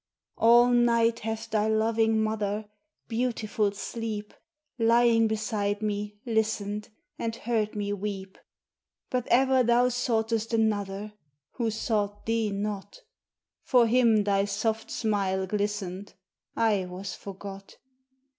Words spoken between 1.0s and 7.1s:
hath thy loving mother, Beautiful Sleep, Lying beside me, listened